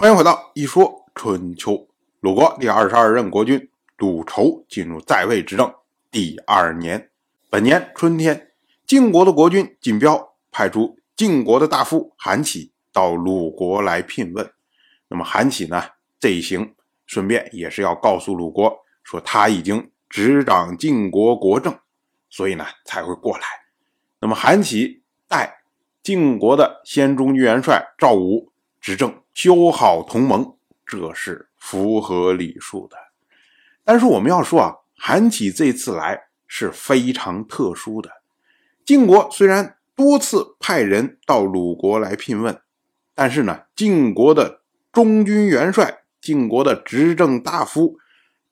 [0.00, 1.86] 欢迎回到一说春秋。
[2.20, 3.68] 鲁国第二十二任国君
[3.98, 5.74] 鲁仇进入在位执政
[6.10, 7.10] 第二年，
[7.50, 8.50] 本年春天，
[8.86, 14.50] 晋国的国君晋彪派出晋国的大夫韩起到鲁国来聘问。
[15.08, 15.84] 那么韩起呢，
[16.18, 16.74] 这一行
[17.04, 18.74] 顺便也是要告诉鲁国，
[19.04, 21.78] 说他已经执掌晋国国政，
[22.30, 23.44] 所以呢才会过来。
[24.18, 25.60] 那么韩起带
[26.02, 28.50] 晋国的先中军元帅赵武。
[28.80, 32.96] 执政修好同盟，这是符合礼数的。
[33.84, 38.10] 但是我们要说啊，韩起这次来是非常特殊的。
[38.84, 42.60] 晋国虽然多次派人到鲁国来聘问，
[43.14, 47.96] 但是呢，晋国的中军元帅、晋国的执政大夫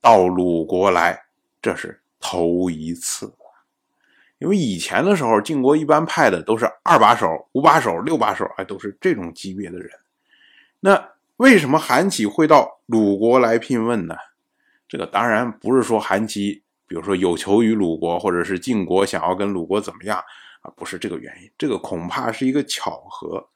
[0.00, 1.24] 到鲁国来，
[1.60, 3.32] 这是头一次。
[4.38, 9.88] 因为以前的时候，晋国一般派的都是二把手、五把手、六把手，哎，都是这种级别的人。
[10.84, 14.16] 那为什么韩起会到鲁国来聘问呢？
[14.88, 20.18] 这个当然不是说韩起，比如说有求于鲁国，或者是晋国想要跟鲁国怎么样
[20.62, 20.72] 啊？
[20.76, 23.48] 不是这个原因，这个恐怕是一个巧合。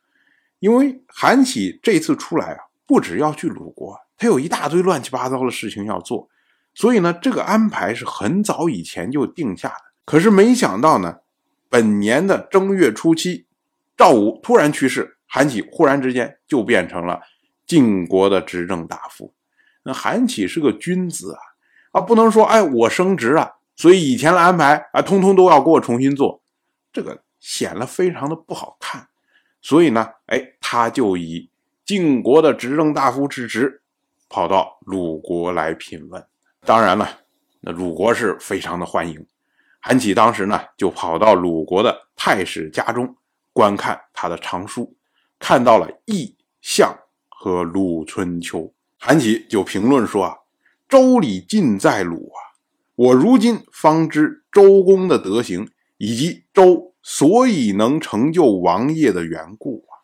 [0.61, 6.29] 因为韩起这次出来啊，不只要去鲁国，他有一大堆乱七八糟的事情要做，
[6.75, 9.85] 所以呢，这个安排是很早以前就定下的。
[10.05, 11.19] 可是没想到呢，
[11.69, 13.47] 本年的正月初七，
[13.97, 15.16] 赵武突然去世。
[15.37, 17.21] 韩起忽然之间就变成了
[17.67, 19.35] 晋国的执政大夫，
[19.83, 21.41] 那韩起是个君子啊，
[21.93, 26.41] 啊不能说哎我升职了，所以以前的安排啊通通都要给我重新做，
[26.91, 29.09] 这个显得非常的不好看，
[29.61, 31.51] 所以呢，哎他就以
[31.85, 33.83] 晋国的执政大夫之职，
[34.31, 36.27] 跑到鲁国来聘问，
[36.63, 37.07] 当然了，
[37.61, 39.27] 那鲁国是非常的欢迎，
[39.81, 43.15] 韩起当时呢就跑到鲁国的太史家中
[43.53, 44.97] 观看他的藏书。
[45.39, 46.99] 看到了义相
[47.29, 50.37] 和鲁春秋，韩起就评论说啊
[50.89, 52.57] ：“周礼尽在鲁啊，
[52.95, 60.03] 我如今方知周公的德行，以及周所以能成就王业的缘故啊。”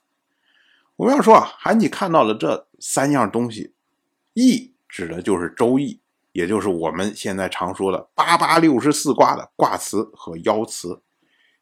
[0.96, 3.74] 我们要说啊，韩起看到了这三样东西，
[4.34, 5.98] 义指的就是周易，
[6.32, 11.02] 也就是我们现在常说的八八六十四卦的卦辞和爻辞；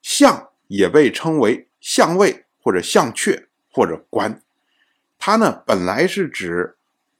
[0.03, 3.47] 相也被称为相位或者相阙。
[3.71, 4.43] 或者官，
[5.19, 6.77] 它呢本来是指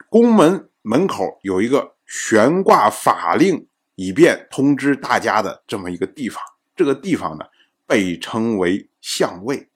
[0.09, 6.43] 宫门门口有一个悬挂法令，以便通知大家的这么一个地方。
[6.75, 7.45] 这个地方呢
[7.87, 9.69] 被称为相位，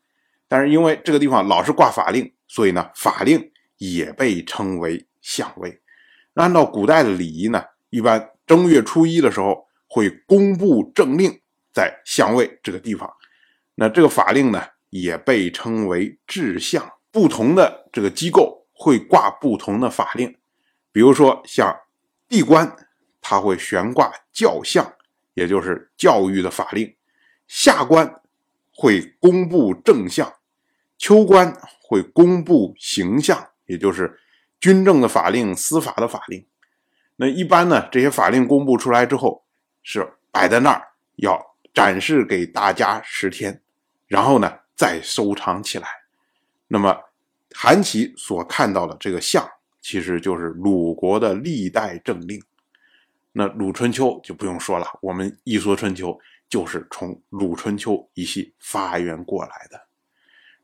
[0.49, 5.81] 但是因为这个地方老是挂法令，所以呢法令也被称为相位。
[6.35, 11.41] 按照古代的礼仪呢，一般正月初一的时候会公布政令
[11.73, 13.09] 在相位这个地方。
[13.77, 14.62] 那这个法令呢？
[14.94, 20.32] 也被称为制相，不同的这个机构会挂不同的法令，
[20.93, 21.77] 比如说像
[22.28, 22.77] 地官，
[23.21, 24.94] 它会悬挂教相，
[25.34, 26.94] 也就是教育的法令；
[27.49, 28.22] 下官
[28.72, 30.32] 会公布正相，
[30.97, 34.21] 秋官会公布刑相，也就是
[34.61, 36.47] 军政的法令、司法的法令。
[37.16, 39.44] 那一般呢，这些法令公布出来之后，
[39.82, 43.61] 是摆在那儿，要展示给大家十天，
[44.06, 44.61] 然后呢。
[44.77, 45.87] 再收藏起来。
[46.67, 46.97] 那么，
[47.55, 49.49] 韩琦所看到的这个像，
[49.81, 52.43] 其实就是鲁国的历代政令。
[53.33, 56.19] 那鲁春秋就不用说了，我们一说春秋，
[56.49, 59.81] 就是从鲁春秋一系发源过来的。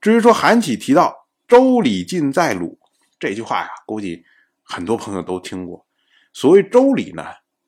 [0.00, 2.78] 至于说韩琦提到“周礼尽在鲁”
[3.20, 4.24] 这句话呀，估计
[4.62, 5.84] 很多朋友都听过。
[6.32, 7.24] 所谓周礼呢，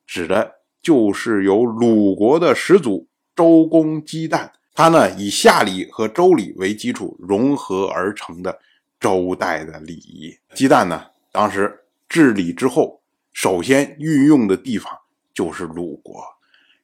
[0.07, 4.49] 指的就是由鲁国的始祖周公姬旦。
[4.73, 8.59] 他呢，以夏礼和周礼为基础融合而成的
[8.99, 10.35] 周代的礼仪。
[10.55, 13.01] 姬旦呢，当时治理之后，
[13.31, 14.91] 首先运用的地方
[15.31, 16.23] 就是鲁国，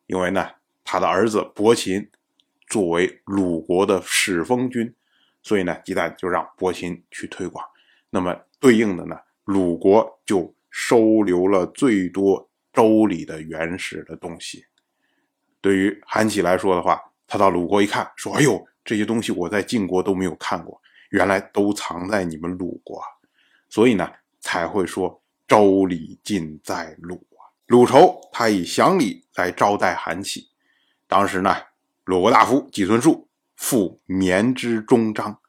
[0.06, 0.48] 因为呢，
[0.84, 2.08] 他的儿子伯禽
[2.68, 4.94] 作为鲁国的始封君，
[5.42, 7.66] 所以呢，姬旦就让伯禽去推广。
[8.12, 14.66] 那么对应的呢，鲁国就收留了最多周礼的原始的东西。
[15.60, 20.82] 对于韩起来说的话，他到鲁国一看，说：“哎呦，这些东西我在晋国都没有看过，
[21.12, 23.00] 原来都藏在你们鲁国，
[23.70, 24.12] 所以呢，
[24.42, 30.50] 才会说周礼尽在鲁啊。”鲁仇他以祥礼来招待韩起。
[31.08, 31.56] 当时呢，
[32.06, 35.40] 鲁国大夫季孙树赋绵之终章。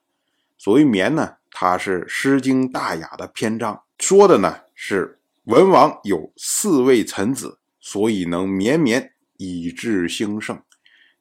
[0.59, 10.61] 所谓绵呢，它是《诗经·大雅》的篇章，说的呢是文王有四位臣子，所以能绵绵以致兴盛。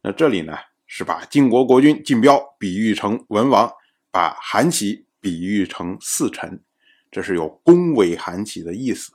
[0.02, 0.58] 那这里呢，
[0.88, 3.72] 是把晋国国君晋彪比喻成文王，
[4.12, 6.64] 把韩起比喻成四臣。
[7.12, 9.12] 这是有恭维韩起的意思。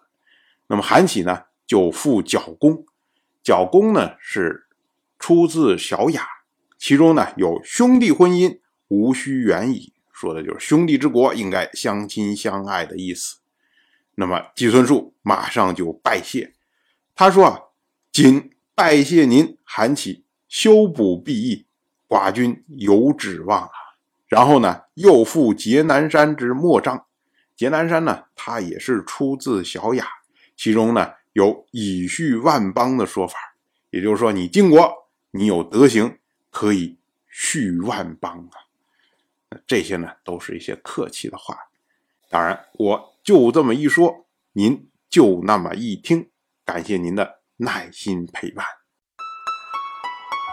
[0.67, 2.85] 那么韩起呢，就复角弓，
[3.43, 4.67] 角弓呢是
[5.19, 6.23] 出自《小雅》，
[6.77, 13.39] 其中呢有兄弟婚姻无需远矣，说的就是兄弟之国应该相亲相爱的意思。
[14.17, 16.53] 那么季孙树马上就拜谢，
[17.15, 17.61] 他说啊，
[18.13, 20.24] 谨拜谢您，韩起
[20.55, 21.67] 修补弊益，
[22.07, 23.73] 寡君有指望啊。
[24.29, 27.07] 然后呢，又复劫南山之莫章，
[27.57, 30.05] 劫南山呢，它也是出自《小雅》。
[30.57, 33.37] 其中呢有以恤万邦的说法，
[33.91, 36.19] 也就是说你晋国你有德行
[36.51, 39.59] 可以续万邦啊。
[39.67, 41.59] 这些呢都是一些客气的话，
[42.31, 46.31] 当然我就这么一说，您就那么一听，
[46.65, 48.65] 感谢您的耐心陪伴。